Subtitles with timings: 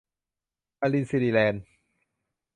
[0.81, 1.63] อรินสิริ แลนด์